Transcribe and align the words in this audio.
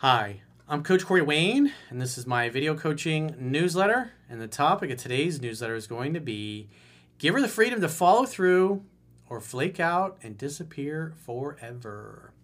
Hi, 0.00 0.42
I'm 0.68 0.82
Coach 0.82 1.06
Corey 1.06 1.22
Wayne, 1.22 1.72
and 1.88 1.98
this 1.98 2.18
is 2.18 2.26
my 2.26 2.50
video 2.50 2.76
coaching 2.76 3.34
newsletter. 3.38 4.12
And 4.28 4.42
the 4.42 4.46
topic 4.46 4.90
of 4.90 4.98
today's 4.98 5.40
newsletter 5.40 5.74
is 5.74 5.86
going 5.86 6.12
to 6.12 6.20
be 6.20 6.68
Give 7.16 7.32
her 7.32 7.40
the 7.40 7.48
freedom 7.48 7.80
to 7.80 7.88
follow 7.88 8.26
through 8.26 8.84
or 9.30 9.40
flake 9.40 9.80
out 9.80 10.18
and 10.22 10.36
disappear 10.36 11.14
forever. 11.24 12.34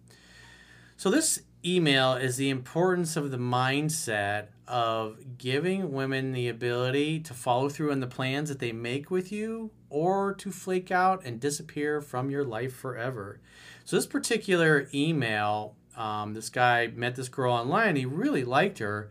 So, 0.97 1.11
this 1.11 1.43
email 1.63 2.13
is 2.15 2.37
the 2.37 2.49
importance 2.49 3.15
of 3.15 3.29
the 3.29 3.37
mindset 3.37 4.47
of 4.67 5.37
giving 5.37 5.91
women 5.91 6.31
the 6.31 6.49
ability 6.49 7.19
to 7.19 7.35
follow 7.35 7.69
through 7.69 7.91
on 7.91 7.99
the 7.99 8.07
plans 8.07 8.49
that 8.49 8.57
they 8.57 8.71
make 8.71 9.11
with 9.11 9.31
you 9.31 9.69
or 9.91 10.33
to 10.33 10.51
flake 10.51 10.89
out 10.89 11.23
and 11.23 11.39
disappear 11.39 12.01
from 12.01 12.31
your 12.31 12.43
life 12.43 12.75
forever. 12.75 13.39
So, 13.85 13.95
this 13.95 14.07
particular 14.07 14.89
email 14.91 15.75
um, 15.95 16.33
this 16.33 16.49
guy 16.49 16.87
met 16.87 17.15
this 17.15 17.29
girl 17.29 17.53
online. 17.53 17.95
He 17.95 18.05
really 18.05 18.43
liked 18.43 18.79
her, 18.79 19.09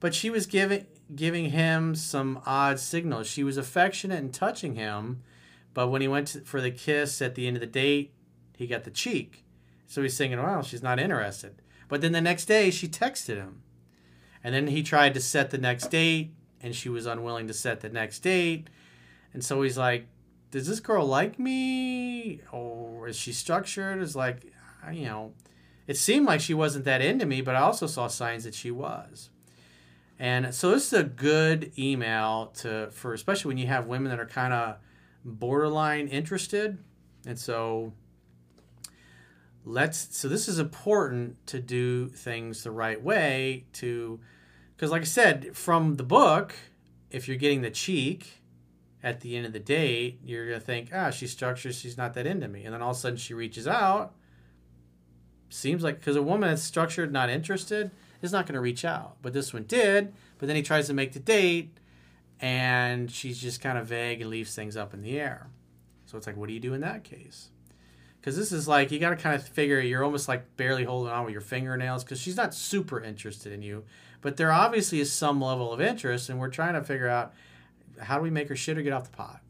but 0.00 0.14
she 0.14 0.30
was 0.30 0.46
giving 0.46 0.86
giving 1.14 1.50
him 1.50 1.94
some 1.94 2.42
odd 2.44 2.78
signals. 2.78 3.26
She 3.26 3.42
was 3.42 3.56
affectionate 3.56 4.18
and 4.18 4.32
touching 4.32 4.74
him, 4.74 5.22
but 5.72 5.88
when 5.88 6.02
he 6.02 6.08
went 6.08 6.28
to, 6.28 6.40
for 6.42 6.60
the 6.60 6.70
kiss 6.70 7.22
at 7.22 7.34
the 7.34 7.46
end 7.46 7.56
of 7.56 7.62
the 7.62 7.66
date, 7.66 8.12
he 8.56 8.66
got 8.66 8.84
the 8.84 8.90
cheek. 8.90 9.44
So 9.86 10.02
he's 10.02 10.18
thinking, 10.18 10.42
"Well, 10.42 10.62
she's 10.62 10.82
not 10.82 11.00
interested." 11.00 11.62
But 11.88 12.02
then 12.02 12.12
the 12.12 12.20
next 12.20 12.44
day, 12.44 12.70
she 12.70 12.88
texted 12.88 13.36
him, 13.36 13.62
and 14.44 14.54
then 14.54 14.66
he 14.66 14.82
tried 14.82 15.14
to 15.14 15.20
set 15.20 15.50
the 15.50 15.58
next 15.58 15.90
date, 15.90 16.34
and 16.60 16.74
she 16.76 16.90
was 16.90 17.06
unwilling 17.06 17.46
to 17.46 17.54
set 17.54 17.80
the 17.80 17.88
next 17.88 18.18
date, 18.18 18.68
and 19.32 19.42
so 19.42 19.62
he's 19.62 19.78
like, 19.78 20.06
"Does 20.50 20.68
this 20.68 20.80
girl 20.80 21.06
like 21.06 21.38
me, 21.38 22.42
or 22.52 23.08
is 23.08 23.16
she 23.16 23.32
structured?" 23.32 24.02
Is 24.02 24.14
like, 24.14 24.44
you 24.92 25.06
know 25.06 25.32
it 25.88 25.96
seemed 25.96 26.26
like 26.26 26.40
she 26.40 26.52
wasn't 26.52 26.84
that 26.84 27.00
into 27.00 27.24
me, 27.24 27.40
but 27.40 27.56
I 27.56 27.60
also 27.60 27.86
saw 27.86 28.06
signs 28.06 28.44
that 28.44 28.54
she 28.54 28.70
was. 28.70 29.30
And 30.18 30.54
so 30.54 30.70
this 30.70 30.92
is 30.92 30.92
a 30.92 31.04
good 31.04 31.72
email 31.78 32.52
to 32.58 32.90
for 32.90 33.14
especially 33.14 33.48
when 33.48 33.58
you 33.58 33.68
have 33.68 33.86
women 33.86 34.10
that 34.10 34.20
are 34.20 34.26
kind 34.26 34.52
of 34.52 34.76
borderline 35.24 36.06
interested. 36.08 36.78
And 37.26 37.38
so 37.38 37.94
let's 39.64 40.14
so 40.16 40.28
this 40.28 40.46
is 40.46 40.58
important 40.58 41.46
to 41.46 41.58
do 41.58 42.08
things 42.08 42.64
the 42.64 42.70
right 42.70 43.02
way 43.02 43.64
to 43.74 44.20
because 44.76 44.90
like 44.90 45.02
I 45.02 45.06
said 45.06 45.56
from 45.56 45.94
the 45.94 46.02
book, 46.02 46.54
if 47.10 47.28
you're 47.28 47.38
getting 47.38 47.62
the 47.62 47.70
cheek 47.70 48.42
at 49.02 49.20
the 49.20 49.36
end 49.36 49.46
of 49.46 49.54
the 49.54 49.60
date, 49.60 50.20
you're 50.22 50.46
gonna 50.48 50.60
think, 50.60 50.90
ah, 50.92 51.10
she's 51.10 51.30
structured, 51.30 51.74
she's 51.74 51.96
not 51.96 52.12
that 52.14 52.26
into 52.26 52.48
me. 52.48 52.64
And 52.64 52.74
then 52.74 52.82
all 52.82 52.90
of 52.90 52.96
a 52.96 53.00
sudden 53.00 53.16
she 53.16 53.32
reaches 53.32 53.66
out 53.66 54.14
seems 55.48 55.82
like 55.82 55.98
because 55.98 56.16
a 56.16 56.22
woman 56.22 56.48
that's 56.50 56.62
structured, 56.62 57.12
not 57.12 57.30
interested, 57.30 57.90
is 58.22 58.32
not 58.32 58.46
going 58.46 58.54
to 58.54 58.60
reach 58.60 58.84
out. 58.84 59.16
But 59.22 59.32
this 59.32 59.52
one 59.52 59.64
did. 59.64 60.12
But 60.38 60.46
then 60.46 60.56
he 60.56 60.62
tries 60.62 60.86
to 60.86 60.94
make 60.94 61.12
the 61.12 61.18
date, 61.18 61.76
and 62.40 63.10
she's 63.10 63.38
just 63.38 63.60
kind 63.60 63.76
of 63.76 63.86
vague 63.86 64.20
and 64.20 64.30
leaves 64.30 64.54
things 64.54 64.76
up 64.76 64.94
in 64.94 65.02
the 65.02 65.18
air. 65.18 65.48
So 66.06 66.16
it's 66.16 66.26
like, 66.26 66.36
what 66.36 66.48
do 66.48 66.54
you 66.54 66.60
do 66.60 66.74
in 66.74 66.80
that 66.80 67.04
case? 67.04 67.50
Because 68.20 68.36
this 68.36 68.52
is 68.52 68.66
like 68.68 68.90
you 68.90 68.98
got 68.98 69.10
to 69.10 69.16
kind 69.16 69.34
of 69.34 69.46
figure 69.46 69.80
you're 69.80 70.04
almost 70.04 70.28
like 70.28 70.56
barely 70.56 70.84
holding 70.84 71.12
on 71.12 71.24
with 71.24 71.32
your 71.32 71.40
fingernails 71.40 72.04
because 72.04 72.20
she's 72.20 72.36
not 72.36 72.54
super 72.54 73.02
interested 73.02 73.52
in 73.52 73.62
you, 73.62 73.84
but 74.20 74.36
there 74.36 74.52
obviously 74.52 75.00
is 75.00 75.12
some 75.12 75.40
level 75.40 75.72
of 75.72 75.80
interest, 75.80 76.28
and 76.28 76.38
we're 76.38 76.48
trying 76.48 76.74
to 76.74 76.82
figure 76.82 77.08
out 77.08 77.32
how 78.00 78.16
do 78.16 78.22
we 78.22 78.30
make 78.30 78.48
her 78.48 78.56
shit 78.56 78.78
or 78.78 78.82
get 78.82 78.92
off 78.92 79.10
the 79.10 79.16
pot. 79.16 79.40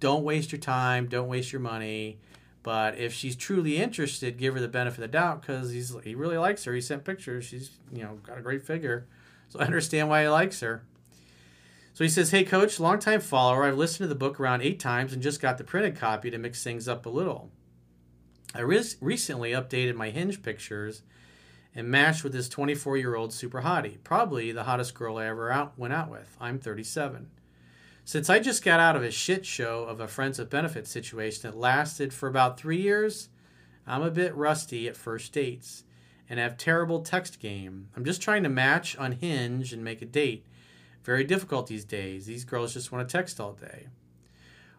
Don't 0.00 0.24
waste 0.24 0.52
your 0.52 0.60
time. 0.60 1.08
Don't 1.08 1.28
waste 1.28 1.52
your 1.52 1.60
money 1.60 2.18
but 2.62 2.98
if 2.98 3.12
she's 3.12 3.36
truly 3.36 3.78
interested, 3.78 4.36
give 4.36 4.54
her 4.54 4.60
the 4.60 4.68
benefit 4.68 4.98
of 4.98 5.02
the 5.02 5.08
doubt 5.08 5.42
because 5.42 5.70
he's 5.70 5.94
he 6.02 6.14
really 6.14 6.38
likes 6.38 6.64
her. 6.64 6.74
He 6.74 6.80
sent 6.80 7.04
pictures. 7.04 7.44
She's 7.44 7.70
you 7.92 8.02
know 8.02 8.18
got 8.26 8.38
a 8.38 8.42
great 8.42 8.62
figure, 8.62 9.06
so 9.48 9.60
I 9.60 9.64
understand 9.64 10.08
why 10.08 10.22
he 10.22 10.28
likes 10.28 10.60
her. 10.60 10.82
So 11.94 12.04
he 12.04 12.10
says, 12.10 12.30
"Hey 12.30 12.44
coach, 12.44 12.80
longtime 12.80 13.20
follower. 13.20 13.64
I've 13.64 13.78
listened 13.78 14.04
to 14.04 14.08
the 14.08 14.14
book 14.18 14.38
around 14.38 14.62
eight 14.62 14.80
times 14.80 15.12
and 15.12 15.22
just 15.22 15.40
got 15.40 15.58
the 15.58 15.64
printed 15.64 15.96
copy 15.96 16.30
to 16.30 16.38
mix 16.38 16.62
things 16.62 16.88
up 16.88 17.06
a 17.06 17.10
little. 17.10 17.50
I 18.54 18.60
re- 18.60 18.82
recently 19.00 19.52
updated 19.52 19.94
my 19.94 20.10
Hinge 20.10 20.42
pictures." 20.42 21.02
And 21.74 21.90
matched 21.90 22.24
with 22.24 22.32
this 22.32 22.48
24 22.48 22.96
year 22.96 23.14
old 23.14 23.32
super 23.32 23.60
hottie, 23.60 24.02
probably 24.02 24.50
the 24.50 24.64
hottest 24.64 24.94
girl 24.94 25.18
I 25.18 25.26
ever 25.26 25.52
out, 25.52 25.78
went 25.78 25.92
out 25.92 26.10
with. 26.10 26.36
I'm 26.40 26.58
37. 26.58 27.28
Since 28.08 28.30
I 28.30 28.38
just 28.38 28.64
got 28.64 28.80
out 28.80 28.96
of 28.96 29.02
a 29.02 29.10
shit 29.10 29.44
show 29.44 29.84
of 29.84 30.00
a 30.00 30.08
friends 30.08 30.38
with 30.38 30.48
benefits 30.48 30.90
situation 30.90 31.42
that 31.42 31.58
lasted 31.58 32.14
for 32.14 32.26
about 32.26 32.58
three 32.58 32.80
years, 32.80 33.28
I'm 33.86 34.00
a 34.00 34.10
bit 34.10 34.34
rusty 34.34 34.88
at 34.88 34.96
first 34.96 35.30
dates 35.30 35.84
and 36.26 36.40
have 36.40 36.56
terrible 36.56 37.02
text 37.02 37.38
game. 37.38 37.90
I'm 37.94 38.06
just 38.06 38.22
trying 38.22 38.44
to 38.44 38.48
match 38.48 38.96
on 38.96 39.12
Hinge 39.12 39.74
and 39.74 39.84
make 39.84 40.00
a 40.00 40.06
date. 40.06 40.46
Very 41.04 41.22
difficult 41.22 41.66
these 41.66 41.84
days. 41.84 42.24
These 42.24 42.46
girls 42.46 42.72
just 42.72 42.90
want 42.90 43.06
to 43.06 43.12
text 43.12 43.40
all 43.40 43.52
day. 43.52 43.88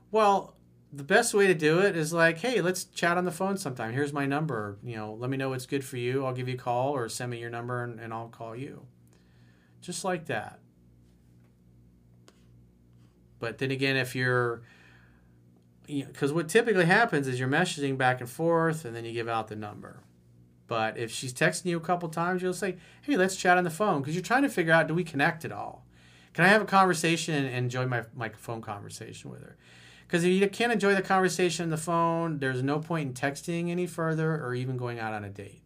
Well, 0.10 0.56
the 0.92 1.04
best 1.04 1.36
way 1.36 1.46
to 1.46 1.54
do 1.54 1.78
it 1.78 1.96
is 1.96 2.12
like, 2.12 2.40
hey, 2.40 2.62
let's 2.62 2.86
chat 2.86 3.16
on 3.16 3.26
the 3.26 3.32
phone 3.32 3.58
sometime. 3.58 3.94
Here's 3.94 4.12
my 4.12 4.26
number. 4.26 4.80
You 4.82 4.96
know, 4.96 5.14
let 5.14 5.30
me 5.30 5.38
know 5.38 5.50
what's 5.50 5.68
good 5.68 5.86
for 5.86 5.98
you. 5.98 6.26
I'll 6.26 6.34
give 6.34 6.48
you 6.48 6.56
a 6.56 6.58
call 6.58 6.96
or 6.96 7.08
send 7.08 7.30
me 7.30 7.40
your 7.40 7.52
number 7.52 7.84
and, 7.84 8.00
and 8.00 8.12
I'll 8.12 8.30
call 8.30 8.56
you. 8.56 8.88
Just 9.82 10.04
like 10.04 10.26
that. 10.26 10.59
But 13.40 13.58
then 13.58 13.72
again, 13.72 13.96
if 13.96 14.16
you're, 14.16 14.62
because 15.88 16.22
you 16.22 16.28
know, 16.28 16.34
what 16.34 16.50
typically 16.50 16.86
happens 16.86 17.28
is 17.28 17.40
you're 17.40 17.50
messaging 17.50 17.98
back 17.98 18.20
and 18.20 18.30
forth 18.30 18.86
and 18.86 18.96
then 18.96 19.06
you 19.06 19.14
give 19.14 19.28
out 19.28 19.48
the 19.48 19.56
number. 19.56 20.02
But 20.68 20.98
if 20.98 21.12
she's 21.12 21.34
texting 21.34 21.66
you 21.66 21.78
a 21.78 21.82
couple 21.82 22.10
times, 22.10 22.44
you'll 22.44 22.54
say, 22.54 22.78
hey, 23.02 23.18
let's 23.18 23.36
chat 23.36 23.58
on 23.58 23.64
the 23.64 23.72
phone 23.72 24.02
because 24.02 24.14
you're 24.14 24.24
trying 24.24 24.44
to 24.44 24.50
figure 24.50 24.72
out 24.72 24.88
do 24.88 24.94
we 24.94 25.04
connect 25.04 25.44
at 25.44 25.52
all? 25.52 25.86
Can 26.34 26.46
I 26.46 26.50
have 26.50 26.62
a 26.62 26.66
conversation 26.66 27.34
and 27.34 27.56
enjoy 27.56 27.88
my, 27.88 28.04
my 28.16 28.30
phone 28.30 28.62
conversation 28.62 29.32
with 29.32 29.42
her? 29.42 29.58
Because 30.08 30.24
if 30.24 30.32
you 30.32 30.48
can't 30.48 30.72
enjoy 30.72 30.96
the 30.96 31.02
conversation 31.02 31.64
on 31.64 31.70
the 31.70 31.78
phone, 31.78 32.40
there's 32.40 32.64
no 32.64 32.80
point 32.80 33.08
in 33.08 33.14
texting 33.14 33.70
any 33.70 33.88
further 33.88 34.44
or 34.44 34.54
even 34.54 34.78
going 34.78 35.00
out 35.00 35.14
on 35.14 35.24
a 35.24 35.30
date. 35.30 35.62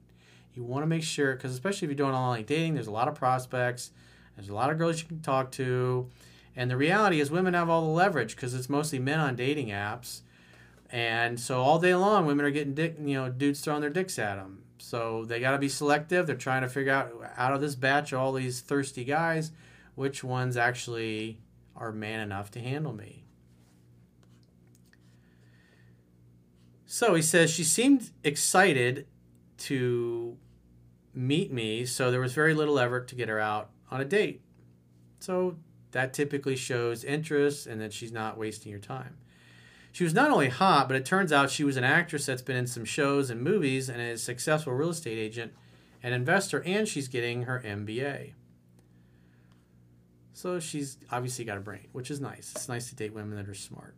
You 0.54 0.64
want 0.64 0.84
to 0.84 0.88
make 0.88 1.04
sure, 1.04 1.34
because 1.34 1.54
especially 1.54 1.86
if 1.86 1.90
you're 1.90 1.96
doing 1.96 2.14
online 2.14 2.46
dating, 2.46 2.76
there's 2.76 2.88
a 2.88 2.92
lot 2.92 3.08
of 3.08 3.16
prospects, 3.16 3.92
there's 4.36 4.50
a 4.50 4.54
lot 4.54 4.70
of 4.70 4.78
girls 4.78 5.02
you 5.02 5.08
can 5.08 5.22
talk 5.22 5.52
to 5.54 6.10
and 6.56 6.70
the 6.70 6.78
reality 6.78 7.20
is, 7.20 7.32
women 7.32 7.54
have 7.54 7.70
all 7.70 7.82
the 7.82 7.88
leverage 7.88 8.36
because 8.36 8.54
it's 8.54 8.70
mostly 8.70 9.00
men 9.00 9.20
on 9.20 9.36
dating 9.36 9.70
apps. 9.70 10.22
And 10.90 11.40
so 11.40 11.62
all 11.62 11.80
day 11.80 11.96
long, 11.96 12.26
women 12.26 12.46
are 12.46 12.52
getting 12.52 12.76
dick, 12.76 12.98
you 13.04 13.16
know, 13.16 13.30
dudes 13.30 13.62
throwing 13.62 13.82
their 13.82 13.90
dicks 13.90 14.20
at 14.20 14.36
them. 14.36 14.64
So 14.78 15.26
they 15.26 15.40
got 15.40 15.52
to 15.52 15.58
be 15.58 15.70
selective. 15.70 16.28
They're 16.28 16.36
trying 16.36 16.62
to 16.62 16.70
figure 16.70 16.92
out 16.92 17.12
out 17.36 17.54
of 17.54 17.62
this 17.62 17.76
batch, 17.76 18.12
of 18.12 18.20
all 18.20 18.34
these 18.34 18.62
thirsty 18.62 19.04
guys, 19.04 19.52
which 19.96 20.24
ones 20.24 20.58
actually 20.58 21.40
are 21.76 21.92
man 21.92 22.20
enough 22.20 22.52
to 22.52 22.60
handle 22.60 22.94
me. 22.94 23.24
So 26.86 27.16
he 27.16 27.24
says 27.24 27.50
she 27.50 27.64
seemed 27.64 28.12
excited 28.24 29.08
to 29.60 30.38
meet 31.16 31.52
me, 31.52 31.86
so 31.86 32.12
there 32.12 32.20
was 32.20 32.34
very 32.34 32.54
little 32.54 32.78
effort 32.78 33.08
to 33.08 33.16
get 33.16 33.30
her 33.30 33.40
out 33.40 33.72
on 33.90 34.00
a 34.00 34.06
date. 34.06 34.42
So 35.20 35.56
that 35.94 36.14
typically 36.14 36.56
shows 36.56 37.04
interest 37.04 37.66
and 37.66 37.82
that 37.82 37.94
she's 37.94 38.12
not 38.12 38.38
wasting 38.38 38.72
your 38.72 38.80
time. 38.80 39.18
She 39.92 40.04
was 40.04 40.14
not 40.14 40.32
only 40.32 40.50
hot, 40.50 40.88
but 40.88 40.98
it 40.98 41.06
turns 41.06 41.32
out 41.32 41.52
she 41.52 41.64
was 41.64 41.78
an 41.78 41.84
actress 41.84 42.26
that's 42.26 42.42
been 42.42 42.56
in 42.56 42.68
some 42.68 42.84
shows 42.84 43.30
and 43.30 43.42
movies 43.42 43.90
and 43.90 44.02
is 44.02 44.22
a 44.22 44.24
successful 44.24 44.74
real 44.74 44.90
estate 44.90 45.20
agent 45.20 45.54
and 46.02 46.14
investor, 46.14 46.64
and 46.64 46.88
she's 46.88 47.08
getting 47.08 47.44
her 47.44 47.64
MBA. 47.64 48.34
So 50.34 50.60
she's 50.60 50.98
obviously 51.12 51.46
got 51.46 51.58
a 51.58 51.62
brain, 51.62 51.88
which 51.92 52.10
is 52.10 52.20
nice. 52.20 52.52
It's 52.56 52.68
nice 52.68 52.90
to 52.90 52.96
date 52.96 53.14
women 53.14 53.38
that 53.38 53.48
are 53.48 53.54
smart. 53.54 53.96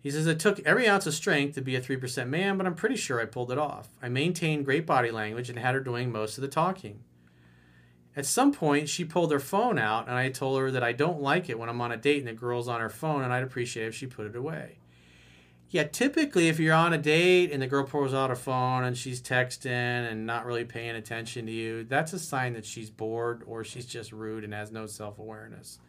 He 0.00 0.12
says, 0.12 0.28
It 0.28 0.38
took 0.38 0.60
every 0.60 0.88
ounce 0.88 1.08
of 1.08 1.14
strength 1.14 1.56
to 1.56 1.60
be 1.60 1.74
a 1.74 1.80
3% 1.80 2.28
man, 2.28 2.56
but 2.56 2.64
I'm 2.64 2.76
pretty 2.76 2.94
sure 2.94 3.20
I 3.20 3.24
pulled 3.24 3.50
it 3.50 3.58
off. 3.58 3.88
I 4.00 4.08
maintained 4.08 4.64
great 4.64 4.86
body 4.86 5.10
language 5.10 5.50
and 5.50 5.58
had 5.58 5.74
her 5.74 5.80
doing 5.80 6.12
most 6.12 6.38
of 6.38 6.42
the 6.42 6.48
talking. 6.48 7.02
At 8.16 8.24
some 8.24 8.50
point, 8.50 8.88
she 8.88 9.04
pulled 9.04 9.30
her 9.30 9.38
phone 9.38 9.78
out, 9.78 10.08
and 10.08 10.16
I 10.16 10.30
told 10.30 10.58
her 10.58 10.70
that 10.70 10.82
I 10.82 10.92
don't 10.92 11.20
like 11.20 11.50
it 11.50 11.58
when 11.58 11.68
I'm 11.68 11.82
on 11.82 11.92
a 11.92 11.98
date 11.98 12.20
and 12.20 12.26
the 12.26 12.32
girl's 12.32 12.66
on 12.66 12.80
her 12.80 12.88
phone, 12.88 13.22
and 13.22 13.30
I'd 13.30 13.42
appreciate 13.42 13.88
if 13.88 13.94
she 13.94 14.06
put 14.06 14.26
it 14.26 14.34
away. 14.34 14.78
Yeah, 15.68 15.84
typically, 15.84 16.48
if 16.48 16.58
you're 16.58 16.74
on 16.74 16.94
a 16.94 16.98
date 16.98 17.50
and 17.52 17.60
the 17.60 17.66
girl 17.66 17.84
pulls 17.84 18.14
out 18.14 18.30
her 18.30 18.36
phone 18.36 18.84
and 18.84 18.96
she's 18.96 19.20
texting 19.20 20.10
and 20.10 20.24
not 20.24 20.46
really 20.46 20.64
paying 20.64 20.94
attention 20.94 21.44
to 21.46 21.52
you, 21.52 21.84
that's 21.84 22.12
a 22.14 22.18
sign 22.18 22.54
that 22.54 22.64
she's 22.64 22.88
bored 22.88 23.42
or 23.46 23.64
she's 23.64 23.84
just 23.84 24.12
rude 24.12 24.44
and 24.44 24.54
has 24.54 24.70
no 24.70 24.86
self 24.86 25.18
awareness. 25.18 25.80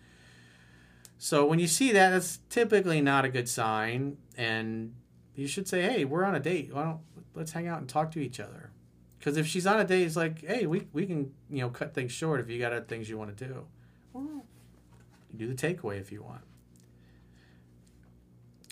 So 1.20 1.46
when 1.46 1.60
you 1.60 1.68
see 1.68 1.92
that, 1.94 2.10
that's 2.10 2.40
typically 2.50 3.02
not 3.02 3.24
a 3.24 3.30
good 3.30 3.48
sign, 3.48 4.18
and 4.36 4.94
you 5.36 5.48
should 5.48 5.68
say, 5.68 5.84
"Hey, 5.84 6.06
we're 6.06 6.24
on 6.24 6.36
a 6.36 6.40
date. 6.40 6.74
Why 6.74 6.84
don't 6.84 7.00
let's 7.36 7.52
hang 7.52 7.68
out 7.68 7.80
and 7.80 7.88
talk 7.88 8.12
to 8.12 8.20
each 8.20 8.40
other?" 8.40 8.72
Because 9.20 9.38
if 9.38 9.48
she's 9.48 9.66
on 9.66 9.80
a 9.80 9.84
date, 9.84 10.04
it's 10.04 10.16
like, 10.16 10.46
"Hey, 10.46 10.66
we 10.66 10.88
we 10.94 11.06
can 11.06 11.34
you 11.50 11.62
know 11.62 11.70
cut 11.70 11.94
things 11.94 12.12
short 12.12 12.40
if 12.40 12.50
you 12.50 12.60
got 12.60 12.72
other 12.72 12.86
things 12.86 13.10
you 13.10 13.18
want 13.18 13.36
to 13.36 13.48
do." 13.48 13.66
Well, 14.14 14.46
you 15.32 15.40
do 15.40 15.48
the 15.48 15.56
takeaway 15.56 16.00
if 16.00 16.12
you 16.12 16.24
want. 16.24 16.42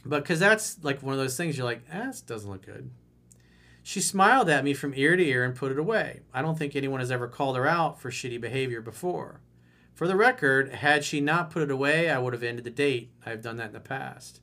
But 0.05 0.23
because 0.23 0.39
that's 0.39 0.83
like 0.83 1.01
one 1.01 1.13
of 1.13 1.19
those 1.19 1.35
things 1.35 1.57
you're 1.57 1.65
like, 1.65 1.81
eh, 1.91 2.05
this 2.05 2.21
doesn't 2.21 2.49
look 2.49 2.65
good. 2.65 2.91
She 3.81 4.01
smiled 4.01 4.49
at 4.49 4.63
me 4.63 4.73
from 4.73 4.93
ear 4.95 5.15
to 5.15 5.23
ear 5.23 5.43
and 5.43 5.55
put 5.55 5.71
it 5.71 5.79
away. 5.79 6.21
I 6.33 6.41
don't 6.41 6.57
think 6.57 6.75
anyone 6.75 6.99
has 6.99 7.11
ever 7.11 7.27
called 7.27 7.55
her 7.55 7.67
out 7.67 7.99
for 7.99 8.09
shitty 8.09 8.39
behavior 8.39 8.81
before. 8.81 9.41
For 9.93 10.07
the 10.07 10.15
record, 10.15 10.69
had 10.69 11.05
she 11.05 11.21
not 11.21 11.49
put 11.49 11.63
it 11.63 11.71
away, 11.71 12.09
I 12.09 12.17
would 12.17 12.33
have 12.33 12.43
ended 12.43 12.65
the 12.65 12.71
date. 12.71 13.11
I've 13.25 13.41
done 13.41 13.57
that 13.57 13.67
in 13.67 13.73
the 13.73 13.79
past. 13.79 14.41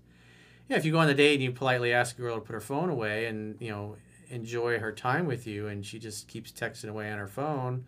Yeah, 0.69 0.77
if 0.77 0.85
you 0.85 0.93
go 0.93 0.99
on 0.99 1.09
the 1.09 1.15
date 1.15 1.35
and 1.35 1.43
you 1.43 1.53
politely 1.53 1.93
ask 1.93 2.19
a 2.19 2.23
girl 2.23 2.37
to 2.37 2.41
put 2.41 2.55
her 2.55 2.61
phone 2.61 2.89
away 2.89 3.27
and, 3.27 3.61
you 3.61 3.71
know, 3.71 3.97
enjoy 4.33 4.79
her 4.79 4.91
time 4.91 5.27
with 5.27 5.47
you 5.47 5.69
and 5.69 5.85
she 5.85 5.99
just 5.99 6.27
keeps 6.27 6.51
texting 6.51 6.89
away 6.89 7.11
on 7.11 7.19
her 7.19 7.29
phone, 7.29 7.85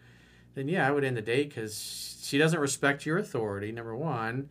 then 0.54 0.68
yeah, 0.68 0.86
I 0.86 0.90
would 0.90 1.04
end 1.04 1.16
the 1.16 1.22
date 1.22 1.48
because 1.48 2.18
she 2.22 2.38
doesn't 2.38 2.60
respect 2.60 3.06
your 3.06 3.18
authority, 3.18 3.72
number 3.72 3.96
one, 3.96 4.50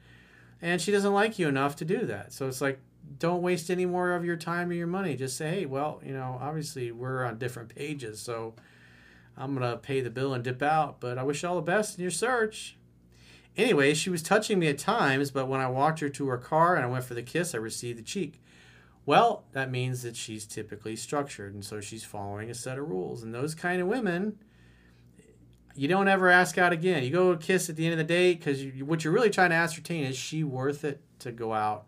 and 0.62 0.82
she 0.82 0.92
doesn't 0.92 1.14
like 1.14 1.40
you 1.40 1.48
enough 1.48 1.76
to 1.78 1.86
do 1.86 2.06
that. 2.06 2.34
So 2.34 2.48
it's 2.48 2.62
like, 2.62 2.80
don't 3.20 3.42
waste 3.42 3.70
any 3.70 3.86
more 3.86 4.14
of 4.14 4.26
your 4.26 4.36
time 4.36 4.70
or 4.70 4.74
your 4.74 4.88
money. 4.88 5.16
Just 5.16 5.38
say, 5.38 5.50
hey, 5.50 5.66
well, 5.66 6.02
you 6.06 6.14
know, 6.14 6.40
obviously 6.42 6.92
we're 6.92 7.24
on 7.24 7.38
different 7.38 7.74
pages, 7.74 8.20
so 8.20 8.54
I'm 9.38 9.56
going 9.56 9.70
to 9.70 9.78
pay 9.78 10.02
the 10.02 10.10
bill 10.10 10.34
and 10.34 10.44
dip 10.44 10.62
out, 10.62 11.00
but 11.00 11.18
I 11.18 11.24
wish 11.24 11.44
you 11.44 11.50
all 11.50 11.56
the 11.56 11.62
best 11.62 11.98
in 11.98 12.02
your 12.02 12.12
search. 12.12 12.78
Anyway, 13.56 13.94
she 13.94 14.10
was 14.10 14.24
touching 14.24 14.58
me 14.58 14.68
at 14.68 14.80
times, 14.80 15.32
but 15.32 15.48
when 15.48 15.60
I 15.60 15.70
walked 15.70 16.00
her 16.00 16.10
to 16.10 16.28
her 16.28 16.38
car 16.38 16.76
and 16.76 16.84
I 16.84 16.90
went 16.90 17.06
for 17.06 17.14
the 17.14 17.22
kiss, 17.22 17.54
I 17.54 17.60
received 17.60 18.00
the 18.00 18.04
cheek. 18.04 18.42
Well, 19.06 19.44
that 19.52 19.70
means 19.70 20.02
that 20.04 20.16
she's 20.16 20.46
typically 20.46 20.96
structured, 20.96 21.54
and 21.54 21.64
so 21.64 21.82
she's 21.82 22.06
following 22.06 22.50
a 22.50 22.54
set 22.54 22.78
of 22.78 22.90
rules. 22.90 23.22
And 23.22 23.34
those 23.34 23.54
kind 23.54 23.82
of 23.82 23.88
women, 23.88 24.38
you 25.76 25.88
don't 25.88 26.08
ever 26.08 26.30
ask 26.30 26.58
out 26.58 26.72
again. 26.72 27.04
You 27.04 27.10
go 27.10 27.36
kiss 27.36 27.70
at 27.70 27.76
the 27.76 27.86
end 27.86 27.94
of 27.94 27.98
the 27.98 28.14
date 28.14 28.40
because 28.40 28.64
you, 28.64 28.86
what 28.86 29.04
you're 29.04 29.14
really 29.14 29.30
trying 29.30 29.50
to 29.50 29.58
ascertain 29.58 30.06
is 30.06 30.16
she 30.16 30.44
worth 30.44 30.86
it 30.86 31.02
to 31.20 31.32
go 31.32 31.54
out 31.54 31.86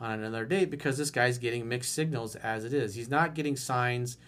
on 0.00 0.20
another 0.20 0.44
date 0.44 0.70
because 0.70 0.98
this 0.98 1.10
guy's 1.10 1.38
getting 1.38 1.68
mixed 1.68 1.94
signals 1.94 2.36
as 2.36 2.64
it 2.64 2.72
is. 2.74 2.94
He's 2.94 3.08
not 3.08 3.34
getting 3.34 3.56
signs 3.56 4.18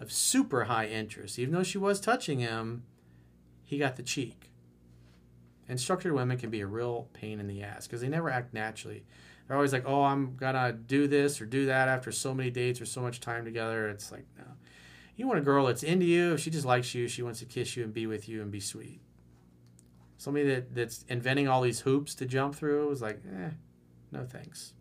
of 0.00 0.12
super 0.12 0.64
high 0.64 0.86
interest. 0.86 1.38
Even 1.38 1.54
though 1.54 1.62
she 1.64 1.78
was 1.78 2.00
touching 2.00 2.38
him, 2.38 2.84
he 3.64 3.76
got 3.78 3.96
the 3.96 4.02
cheek. 4.02 4.52
And 5.68 5.78
structured 5.78 6.12
women 6.12 6.38
can 6.38 6.48
be 6.48 6.60
a 6.60 6.66
real 6.66 7.08
pain 7.12 7.40
in 7.40 7.46
the 7.46 7.62
ass 7.62 7.86
because 7.86 8.00
they 8.00 8.08
never 8.08 8.30
act 8.30 8.54
naturally. 8.54 9.04
They're 9.48 9.56
always 9.56 9.72
like, 9.72 9.84
oh, 9.86 10.04
I'm 10.04 10.36
to 10.38 10.76
do 10.86 11.08
this 11.08 11.40
or 11.40 11.46
do 11.46 11.66
that 11.66 11.88
after 11.88 12.12
so 12.12 12.34
many 12.34 12.50
dates 12.50 12.82
or 12.82 12.86
so 12.86 13.00
much 13.00 13.20
time 13.20 13.46
together. 13.46 13.88
It's 13.88 14.12
like, 14.12 14.26
no. 14.36 14.44
You 15.16 15.26
want 15.26 15.38
a 15.38 15.42
girl 15.42 15.66
that's 15.66 15.82
into 15.82 16.04
you. 16.04 16.34
If 16.34 16.40
she 16.40 16.50
just 16.50 16.66
likes 16.66 16.94
you, 16.94 17.08
she 17.08 17.22
wants 17.22 17.40
to 17.40 17.46
kiss 17.46 17.76
you 17.76 17.82
and 17.82 17.92
be 17.92 18.06
with 18.06 18.28
you 18.28 18.42
and 18.42 18.52
be 18.52 18.60
sweet. 18.60 19.00
Somebody 20.18 20.46
that, 20.46 20.74
that's 20.74 21.04
inventing 21.08 21.48
all 21.48 21.62
these 21.62 21.80
hoops 21.80 22.14
to 22.16 22.26
jump 22.26 22.54
through 22.54 22.90
is 22.90 23.00
like, 23.00 23.22
eh, 23.26 23.50
no 24.12 24.24
thanks. 24.24 24.74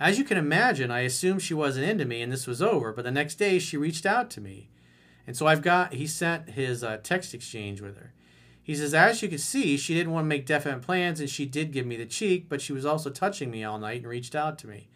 As 0.00 0.18
you 0.18 0.24
can 0.24 0.38
imagine, 0.38 0.90
I 0.90 1.00
assumed 1.00 1.42
she 1.42 1.52
wasn't 1.52 1.86
into 1.86 2.06
me 2.06 2.22
and 2.22 2.32
this 2.32 2.46
was 2.46 2.62
over, 2.62 2.90
but 2.92 3.04
the 3.04 3.10
next 3.10 3.34
day 3.34 3.58
she 3.58 3.76
reached 3.76 4.06
out 4.06 4.30
to 4.30 4.40
me. 4.40 4.70
And 5.26 5.36
so 5.36 5.46
I've 5.46 5.60
got, 5.60 5.92
he 5.92 6.06
sent 6.06 6.50
his 6.50 6.82
uh, 6.82 6.98
text 7.02 7.34
exchange 7.34 7.82
with 7.82 7.98
her. 7.98 8.14
He 8.70 8.76
says, 8.76 8.94
as 8.94 9.20
you 9.20 9.28
can 9.28 9.38
see, 9.38 9.76
she 9.76 9.94
didn't 9.94 10.12
want 10.12 10.26
to 10.26 10.28
make 10.28 10.46
definite 10.46 10.82
plans 10.82 11.18
and 11.18 11.28
she 11.28 11.44
did 11.44 11.72
give 11.72 11.86
me 11.86 11.96
the 11.96 12.06
cheek, 12.06 12.48
but 12.48 12.60
she 12.60 12.72
was 12.72 12.86
also 12.86 13.10
touching 13.10 13.50
me 13.50 13.64
all 13.64 13.80
night 13.80 14.02
and 14.02 14.06
reached 14.06 14.36
out 14.36 14.60
to 14.60 14.68
me. 14.68 14.86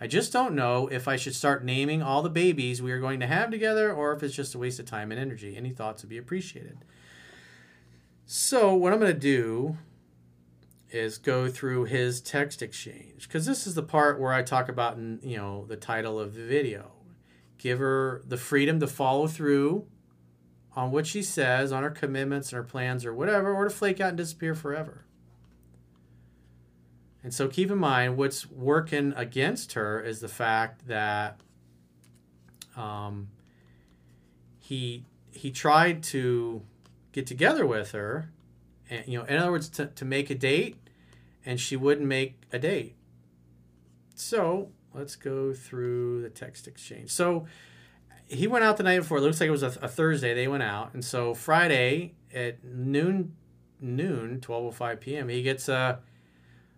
I 0.00 0.08
just 0.08 0.32
don't 0.32 0.56
know 0.56 0.88
if 0.88 1.06
I 1.06 1.14
should 1.14 1.36
start 1.36 1.64
naming 1.64 2.02
all 2.02 2.22
the 2.22 2.28
babies 2.28 2.82
we 2.82 2.90
are 2.90 2.98
going 2.98 3.20
to 3.20 3.28
have 3.28 3.52
together 3.52 3.92
or 3.92 4.12
if 4.14 4.24
it's 4.24 4.34
just 4.34 4.56
a 4.56 4.58
waste 4.58 4.80
of 4.80 4.86
time 4.86 5.12
and 5.12 5.20
energy. 5.20 5.56
Any 5.56 5.70
thoughts 5.70 6.02
would 6.02 6.08
be 6.08 6.18
appreciated. 6.18 6.78
So, 8.26 8.74
what 8.74 8.92
I'm 8.92 8.98
going 8.98 9.12
to 9.12 9.20
do 9.20 9.78
is 10.90 11.16
go 11.16 11.48
through 11.48 11.84
his 11.84 12.20
text 12.20 12.62
exchange 12.62 13.28
because 13.28 13.46
this 13.46 13.64
is 13.64 13.76
the 13.76 13.84
part 13.84 14.18
where 14.18 14.32
I 14.32 14.42
talk 14.42 14.68
about 14.68 14.98
you 14.98 15.36
know 15.36 15.66
the 15.68 15.76
title 15.76 16.18
of 16.18 16.34
the 16.34 16.44
video. 16.44 16.90
Give 17.58 17.78
her 17.78 18.22
the 18.26 18.38
freedom 18.38 18.80
to 18.80 18.88
follow 18.88 19.28
through 19.28 19.86
on 20.76 20.90
what 20.90 21.06
she 21.06 21.22
says, 21.22 21.72
on 21.72 21.82
her 21.82 21.90
commitments 21.90 22.52
and 22.52 22.56
her 22.56 22.64
plans 22.64 23.04
or 23.04 23.14
whatever, 23.14 23.52
or 23.52 23.64
to 23.64 23.70
flake 23.70 24.00
out 24.00 24.10
and 24.10 24.16
disappear 24.16 24.54
forever. 24.54 25.04
And 27.22 27.32
so 27.32 27.48
keep 27.48 27.70
in 27.70 27.78
mind 27.78 28.16
what's 28.16 28.50
working 28.50 29.14
against 29.16 29.72
her 29.72 30.00
is 30.00 30.20
the 30.20 30.28
fact 30.28 30.86
that 30.88 31.40
um, 32.76 33.28
he 34.58 35.04
he 35.32 35.50
tried 35.50 36.02
to 36.02 36.62
get 37.12 37.26
together 37.26 37.66
with 37.66 37.92
her, 37.92 38.30
and 38.90 39.06
you 39.06 39.18
know, 39.18 39.24
in 39.24 39.36
other 39.36 39.52
words, 39.52 39.68
to, 39.70 39.86
to 39.86 40.04
make 40.04 40.28
a 40.28 40.34
date, 40.34 40.76
and 41.46 41.58
she 41.58 41.76
wouldn't 41.76 42.06
make 42.06 42.42
a 42.52 42.58
date. 42.58 42.94
So 44.14 44.70
let's 44.92 45.16
go 45.16 45.52
through 45.52 46.22
the 46.22 46.30
text 46.30 46.68
exchange. 46.68 47.10
So 47.10 47.46
he 48.28 48.46
went 48.46 48.64
out 48.64 48.76
the 48.76 48.82
night 48.82 48.98
before. 48.98 49.18
It 49.18 49.22
looks 49.22 49.40
like 49.40 49.48
it 49.48 49.52
was 49.52 49.62
a, 49.62 49.78
a 49.82 49.88
Thursday. 49.88 50.34
They 50.34 50.48
went 50.48 50.62
out, 50.62 50.94
and 50.94 51.04
so 51.04 51.34
Friday 51.34 52.14
at 52.34 52.64
noon, 52.64 53.36
noon, 53.80 54.40
twelve 54.40 54.64
oh 54.64 54.70
five 54.70 55.00
p.m. 55.00 55.28
He 55.28 55.42
gets 55.42 55.68
a 55.68 56.00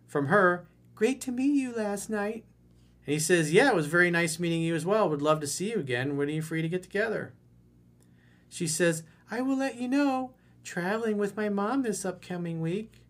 from 0.07 0.27
her. 0.27 0.67
Great 0.95 1.21
to 1.23 1.33
meet 1.33 1.55
you 1.55 1.73
last 1.73 2.09
night. 2.11 2.45
And 3.05 3.13
he 3.13 3.19
says, 3.19 3.53
"Yeah, 3.53 3.69
it 3.69 3.77
was 3.77 3.87
very 3.87 4.11
nice 4.11 4.39
meeting 4.39 4.63
you 4.63 4.75
as 4.75 4.87
well. 4.87 5.09
Would 5.09 5.23
love 5.23 5.41
to 5.41 5.47
see 5.47 5.71
you 5.71 5.79
again. 5.79 6.17
When 6.17 6.29
are 6.29 6.33
you 6.33 6.43
free 6.43 6.63
to 6.63 6.69
get 6.69 6.83
together?" 6.83 7.33
She 8.49 8.67
says, 8.67 9.03
"I 9.31 9.41
will 9.41 9.57
let 9.57 9.77
you 9.81 9.89
know. 9.89 10.33
Traveling 10.65 11.17
with 11.17 11.37
my 11.37 11.49
mom 11.49 11.83
this 11.83 12.05
upcoming 12.05 12.61
week." 12.61 13.03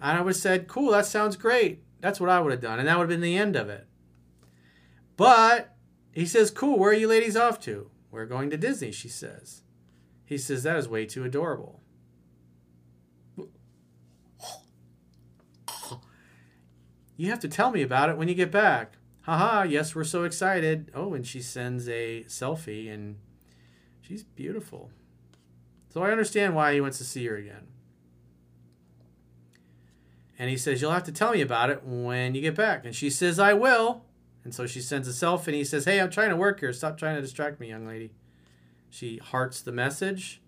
And 0.00 0.16
I 0.16 0.20
would 0.22 0.30
have 0.30 0.36
said, 0.36 0.66
cool, 0.66 0.92
that 0.92 1.04
sounds 1.04 1.36
great. 1.36 1.82
That's 2.00 2.18
what 2.20 2.30
I 2.30 2.40
would 2.40 2.52
have 2.52 2.60
done. 2.60 2.78
And 2.78 2.88
that 2.88 2.96
would 2.96 3.02
have 3.02 3.10
been 3.10 3.20
the 3.20 3.36
end 3.36 3.54
of 3.54 3.68
it. 3.68 3.86
But 5.16 5.74
he 6.12 6.26
says, 6.26 6.50
cool, 6.50 6.78
where 6.78 6.90
are 6.90 6.94
you 6.94 7.08
ladies 7.08 7.36
off 7.36 7.60
to? 7.60 7.90
We're 8.10 8.26
going 8.26 8.50
to 8.50 8.56
Disney, 8.56 8.92
she 8.92 9.08
says. 9.08 9.62
He 10.24 10.38
says, 10.38 10.62
that 10.62 10.76
is 10.76 10.88
way 10.88 11.06
too 11.06 11.24
adorable. 11.24 11.80
You 17.20 17.28
have 17.28 17.40
to 17.40 17.48
tell 17.48 17.70
me 17.70 17.82
about 17.82 18.08
it 18.08 18.16
when 18.16 18.28
you 18.28 18.34
get 18.34 18.50
back. 18.50 18.94
Haha, 19.22 19.64
yes, 19.64 19.94
we're 19.94 20.04
so 20.04 20.24
excited. 20.24 20.90
Oh, 20.94 21.12
and 21.12 21.26
she 21.26 21.42
sends 21.42 21.86
a 21.86 22.24
selfie, 22.26 22.90
and 22.90 23.16
she's 24.00 24.22
beautiful. 24.22 24.90
So 25.90 26.02
I 26.02 26.12
understand 26.12 26.54
why 26.54 26.72
he 26.72 26.80
wants 26.80 26.96
to 26.96 27.04
see 27.04 27.26
her 27.26 27.36
again. 27.36 27.66
And 30.38 30.48
he 30.48 30.56
says, 30.56 30.80
You'll 30.80 30.92
have 30.92 31.04
to 31.04 31.12
tell 31.12 31.32
me 31.32 31.42
about 31.42 31.68
it 31.68 31.84
when 31.84 32.34
you 32.34 32.40
get 32.40 32.54
back. 32.54 32.86
And 32.86 32.96
she 32.96 33.10
says, 33.10 33.38
I 33.38 33.52
will. 33.52 34.06
And 34.44 34.54
so 34.54 34.66
she 34.66 34.80
sends 34.80 35.06
a 35.06 35.12
selfie 35.12 35.48
and 35.48 35.56
he 35.56 35.64
says, 35.64 35.84
Hey, 35.84 36.00
I'm 36.00 36.10
trying 36.10 36.30
to 36.30 36.36
work 36.36 36.60
here. 36.60 36.72
Stop 36.72 36.98
trying 36.98 37.16
to 37.16 37.22
distract 37.22 37.60
me, 37.60 37.68
young 37.68 37.86
lady. 37.86 38.12
She 38.88 39.18
hearts 39.18 39.60
the 39.60 39.72
message. 39.72 40.40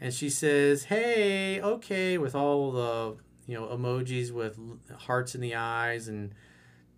And 0.00 0.12
she 0.12 0.30
says, 0.30 0.84
Hey, 0.84 1.60
okay, 1.60 2.18
with 2.18 2.34
all 2.34 2.72
the 2.72 3.16
you 3.46 3.54
know 3.54 3.66
emojis 3.66 4.30
with 4.30 4.58
hearts 5.00 5.34
in 5.34 5.40
the 5.40 5.54
eyes 5.54 6.08
and 6.08 6.34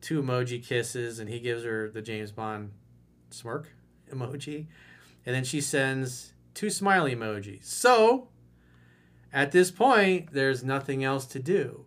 two 0.00 0.22
emoji 0.22 0.64
kisses 0.64 1.18
and 1.18 1.28
he 1.28 1.40
gives 1.40 1.64
her 1.64 1.90
the 1.90 2.02
James 2.02 2.32
Bond 2.32 2.72
smirk 3.30 3.72
emoji. 4.12 4.66
And 5.24 5.34
then 5.34 5.44
she 5.44 5.60
sends 5.60 6.34
two 6.54 6.70
smiley 6.70 7.14
emojis. 7.14 7.64
So 7.64 8.28
at 9.32 9.52
this 9.52 9.70
point, 9.70 10.32
there's 10.32 10.62
nothing 10.62 11.02
else 11.02 11.26
to 11.26 11.38
do 11.38 11.86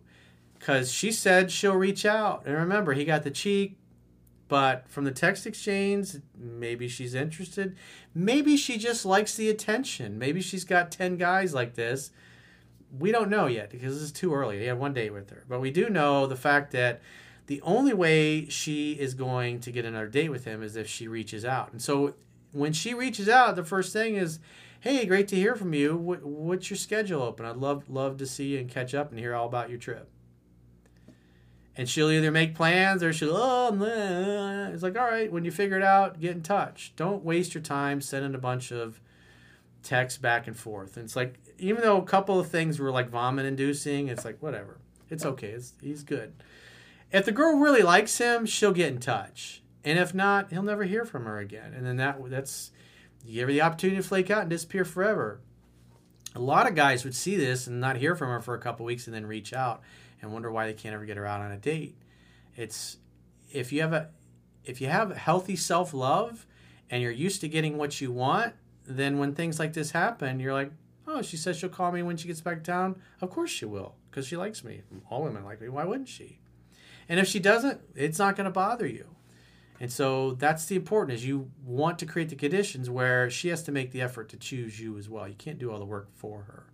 because 0.60 0.92
she 0.92 1.10
said 1.10 1.50
she'll 1.50 1.74
reach 1.74 2.04
out. 2.04 2.44
And 2.44 2.54
remember, 2.54 2.92
he 2.92 3.06
got 3.06 3.22
the 3.22 3.30
cheek, 3.30 3.78
but 4.46 4.86
from 4.88 5.04
the 5.04 5.10
text 5.10 5.46
exchange, 5.46 6.16
maybe 6.38 6.86
she's 6.86 7.14
interested. 7.14 7.76
Maybe 8.14 8.58
she 8.58 8.76
just 8.76 9.06
likes 9.06 9.34
the 9.34 9.48
attention. 9.48 10.18
Maybe 10.18 10.42
she's 10.42 10.64
got 10.64 10.92
10 10.92 11.16
guys 11.16 11.54
like 11.54 11.74
this. 11.74 12.10
We 12.96 13.10
don't 13.10 13.30
know 13.30 13.46
yet 13.46 13.70
because 13.70 14.02
it's 14.02 14.12
too 14.12 14.34
early. 14.34 14.58
He 14.58 14.66
had 14.66 14.78
one 14.78 14.92
date 14.92 15.14
with 15.14 15.30
her. 15.30 15.44
But 15.48 15.60
we 15.60 15.70
do 15.70 15.88
know 15.88 16.26
the 16.26 16.36
fact 16.36 16.72
that 16.72 17.00
the 17.46 17.62
only 17.62 17.94
way 17.94 18.46
she 18.46 18.92
is 18.92 19.14
going 19.14 19.60
to 19.60 19.72
get 19.72 19.86
another 19.86 20.08
date 20.08 20.28
with 20.28 20.44
him 20.44 20.62
is 20.62 20.76
if 20.76 20.86
she 20.86 21.08
reaches 21.08 21.44
out. 21.44 21.72
And 21.72 21.80
so 21.80 22.14
when 22.52 22.74
she 22.74 22.92
reaches 22.92 23.30
out, 23.30 23.56
the 23.56 23.64
first 23.64 23.94
thing 23.94 24.16
is, 24.16 24.40
hey, 24.80 25.06
great 25.06 25.28
to 25.28 25.36
hear 25.36 25.56
from 25.56 25.72
you. 25.72 25.96
What, 25.96 26.22
what's 26.22 26.68
your 26.68 26.76
schedule 26.76 27.22
open? 27.22 27.46
I'd 27.46 27.56
love 27.56 27.88
love 27.88 28.18
to 28.18 28.26
see 28.26 28.48
you 28.48 28.58
and 28.58 28.68
catch 28.68 28.94
up 28.94 29.10
and 29.10 29.18
hear 29.18 29.34
all 29.34 29.46
about 29.46 29.70
your 29.70 29.78
trip. 29.78 30.10
And 31.80 31.88
she'll 31.88 32.10
either 32.10 32.30
make 32.30 32.54
plans 32.54 33.02
or 33.02 33.10
she'll, 33.10 33.34
oh, 33.34 33.70
nah. 33.70 34.68
it's 34.68 34.82
like, 34.82 34.98
all 34.98 35.06
right, 35.06 35.32
when 35.32 35.46
you 35.46 35.50
figure 35.50 35.78
it 35.78 35.82
out, 35.82 36.20
get 36.20 36.32
in 36.32 36.42
touch. 36.42 36.92
Don't 36.94 37.24
waste 37.24 37.54
your 37.54 37.62
time 37.62 38.02
sending 38.02 38.34
a 38.34 38.38
bunch 38.38 38.70
of 38.70 39.00
texts 39.82 40.18
back 40.18 40.46
and 40.46 40.54
forth. 40.54 40.98
And 40.98 41.06
it's 41.06 41.16
like, 41.16 41.38
even 41.56 41.80
though 41.80 41.96
a 41.96 42.04
couple 42.04 42.38
of 42.38 42.48
things 42.48 42.78
were 42.78 42.90
like 42.90 43.08
vomit 43.08 43.46
inducing, 43.46 44.08
it's 44.08 44.26
like, 44.26 44.36
whatever. 44.42 44.76
It's 45.08 45.24
okay. 45.24 45.52
It's, 45.52 45.72
he's 45.80 46.02
good. 46.02 46.34
If 47.12 47.24
the 47.24 47.32
girl 47.32 47.58
really 47.58 47.80
likes 47.80 48.18
him, 48.18 48.44
she'll 48.44 48.72
get 48.72 48.92
in 48.92 49.00
touch. 49.00 49.62
And 49.82 49.98
if 49.98 50.12
not, 50.12 50.52
he'll 50.52 50.62
never 50.62 50.84
hear 50.84 51.06
from 51.06 51.24
her 51.24 51.38
again. 51.38 51.72
And 51.72 51.86
then 51.86 51.96
that 51.96 52.18
that's 52.28 52.72
you 53.24 53.36
give 53.36 53.48
her 53.48 53.54
the 53.54 53.62
opportunity 53.62 54.02
to 54.02 54.06
flake 54.06 54.30
out 54.30 54.42
and 54.42 54.50
disappear 54.50 54.84
forever. 54.84 55.40
A 56.34 56.40
lot 56.40 56.68
of 56.68 56.74
guys 56.74 57.04
would 57.04 57.14
see 57.14 57.36
this 57.36 57.66
and 57.66 57.80
not 57.80 57.96
hear 57.96 58.14
from 58.14 58.28
her 58.28 58.40
for 58.40 58.54
a 58.54 58.60
couple 58.60 58.86
weeks 58.86 59.06
and 59.06 59.14
then 59.14 59.26
reach 59.26 59.52
out 59.52 59.82
and 60.22 60.32
wonder 60.32 60.50
why 60.50 60.66
they 60.66 60.74
can't 60.74 60.94
ever 60.94 61.04
get 61.04 61.16
her 61.16 61.26
out 61.26 61.40
on 61.40 61.50
a 61.50 61.56
date. 61.56 61.96
It's 62.56 62.98
if 63.50 63.72
you 63.72 63.80
have 63.80 63.92
a 63.92 64.10
if 64.64 64.80
you 64.80 64.88
have 64.88 65.16
healthy 65.16 65.56
self-love 65.56 66.46
and 66.90 67.02
you're 67.02 67.10
used 67.10 67.40
to 67.40 67.48
getting 67.48 67.78
what 67.78 68.00
you 68.00 68.12
want, 68.12 68.54
then 68.86 69.18
when 69.18 69.34
things 69.34 69.58
like 69.58 69.72
this 69.72 69.90
happen, 69.92 70.38
you're 70.38 70.52
like, 70.52 70.72
"Oh, 71.06 71.22
she 71.22 71.36
says 71.36 71.56
she'll 71.56 71.68
call 71.68 71.90
me 71.92 72.02
when 72.02 72.16
she 72.16 72.28
gets 72.28 72.40
back 72.40 72.62
down. 72.62 73.00
Of 73.20 73.30
course 73.30 73.50
she 73.50 73.64
will, 73.64 73.94
because 74.10 74.26
she 74.26 74.36
likes 74.36 74.62
me. 74.62 74.82
All 75.08 75.22
women 75.22 75.44
like 75.44 75.60
me. 75.60 75.68
Why 75.68 75.84
wouldn't 75.84 76.08
she?" 76.08 76.38
And 77.08 77.18
if 77.18 77.26
she 77.26 77.40
doesn't, 77.40 77.80
it's 77.96 78.18
not 78.18 78.36
going 78.36 78.44
to 78.44 78.52
bother 78.52 78.86
you. 78.86 79.06
And 79.80 79.90
so 79.90 80.32
that's 80.32 80.66
the 80.66 80.76
important 80.76 81.16
is 81.16 81.26
you 81.26 81.50
want 81.64 81.98
to 82.00 82.06
create 82.06 82.28
the 82.28 82.36
conditions 82.36 82.90
where 82.90 83.30
she 83.30 83.48
has 83.48 83.62
to 83.62 83.72
make 83.72 83.92
the 83.92 84.02
effort 84.02 84.28
to 84.28 84.36
choose 84.36 84.78
you 84.78 84.98
as 84.98 85.08
well. 85.08 85.26
You 85.26 85.34
can't 85.34 85.58
do 85.58 85.72
all 85.72 85.78
the 85.78 85.86
work 85.86 86.08
for 86.14 86.42
her. 86.42 86.64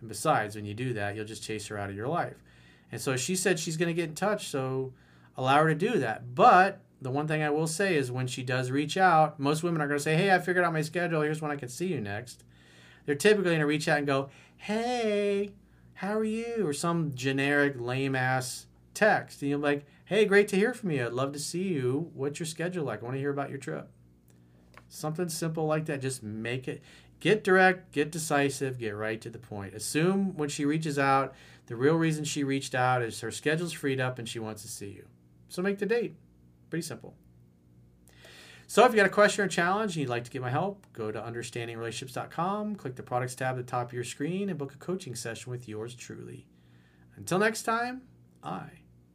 And 0.00 0.08
besides, 0.08 0.56
when 0.56 0.64
you 0.64 0.72
do 0.72 0.94
that, 0.94 1.14
you'll 1.14 1.26
just 1.26 1.42
chase 1.42 1.66
her 1.66 1.76
out 1.76 1.90
of 1.90 1.96
your 1.96 2.08
life. 2.08 2.42
And 2.90 3.00
so 3.00 3.16
she 3.16 3.36
said 3.36 3.58
she's 3.58 3.76
going 3.76 3.88
to 3.88 3.94
get 3.94 4.08
in 4.08 4.14
touch, 4.14 4.48
so 4.48 4.94
allow 5.36 5.62
her 5.62 5.68
to 5.68 5.74
do 5.74 5.98
that. 5.98 6.34
But 6.34 6.80
the 7.02 7.10
one 7.10 7.28
thing 7.28 7.42
I 7.42 7.50
will 7.50 7.66
say 7.66 7.96
is 7.96 8.10
when 8.10 8.26
she 8.26 8.42
does 8.42 8.70
reach 8.70 8.96
out, 8.96 9.38
most 9.38 9.62
women 9.62 9.82
are 9.82 9.88
going 9.88 9.98
to 9.98 10.02
say, 10.02 10.16
"Hey, 10.16 10.32
I 10.32 10.38
figured 10.38 10.64
out 10.64 10.72
my 10.72 10.82
schedule. 10.82 11.20
Here's 11.20 11.42
when 11.42 11.50
I 11.50 11.56
can 11.56 11.68
see 11.68 11.88
you 11.88 12.00
next." 12.00 12.42
They're 13.04 13.14
typically 13.14 13.50
going 13.50 13.60
to 13.60 13.66
reach 13.66 13.88
out 13.88 13.98
and 13.98 14.06
go, 14.06 14.30
"Hey, 14.56 15.52
how 15.94 16.18
are 16.18 16.24
you?" 16.24 16.66
or 16.66 16.72
some 16.72 17.14
generic 17.14 17.74
lame 17.78 18.16
ass 18.16 18.66
text. 18.96 19.42
And 19.42 19.50
you're 19.50 19.58
like, 19.58 19.86
hey, 20.06 20.24
great 20.24 20.48
to 20.48 20.56
hear 20.56 20.74
from 20.74 20.90
you. 20.90 21.06
I'd 21.06 21.12
love 21.12 21.32
to 21.32 21.38
see 21.38 21.68
you. 21.68 22.10
What's 22.14 22.40
your 22.40 22.46
schedule 22.46 22.84
like? 22.84 23.02
I 23.02 23.04
want 23.04 23.14
to 23.14 23.20
hear 23.20 23.30
about 23.30 23.50
your 23.50 23.58
trip. 23.58 23.88
Something 24.88 25.28
simple 25.28 25.66
like 25.66 25.86
that. 25.86 26.00
Just 26.00 26.22
make 26.22 26.66
it, 26.66 26.82
get 27.20 27.44
direct, 27.44 27.92
get 27.92 28.10
decisive, 28.10 28.78
get 28.78 28.96
right 28.96 29.20
to 29.20 29.30
the 29.30 29.38
point. 29.38 29.74
Assume 29.74 30.36
when 30.36 30.48
she 30.48 30.64
reaches 30.64 30.98
out, 30.98 31.34
the 31.66 31.76
real 31.76 31.96
reason 31.96 32.24
she 32.24 32.44
reached 32.44 32.74
out 32.74 33.02
is 33.02 33.20
her 33.20 33.30
schedule's 33.30 33.72
freed 33.72 34.00
up 34.00 34.18
and 34.18 34.28
she 34.28 34.38
wants 34.38 34.62
to 34.62 34.68
see 34.68 34.90
you. 34.90 35.06
So 35.48 35.62
make 35.62 35.78
the 35.78 35.86
date. 35.86 36.16
Pretty 36.70 36.82
simple. 36.82 37.14
So 38.68 38.84
if 38.84 38.92
you 38.92 38.96
got 38.96 39.06
a 39.06 39.10
question 39.10 39.44
or 39.44 39.48
challenge 39.48 39.92
and 39.92 40.02
you'd 40.02 40.08
like 40.08 40.24
to 40.24 40.30
get 40.30 40.42
my 40.42 40.50
help, 40.50 40.86
go 40.92 41.12
to 41.12 41.20
understandingrelationships.com, 41.20 42.74
click 42.76 42.96
the 42.96 43.02
products 43.02 43.36
tab 43.36 43.56
at 43.58 43.64
the 43.64 43.70
top 43.70 43.88
of 43.88 43.92
your 43.92 44.02
screen, 44.02 44.48
and 44.48 44.58
book 44.58 44.74
a 44.74 44.78
coaching 44.78 45.14
session 45.14 45.52
with 45.52 45.68
yours 45.68 45.94
truly. 45.94 46.46
Until 47.14 47.38
next 47.38 47.62
time, 47.62 48.02
I 48.42 48.64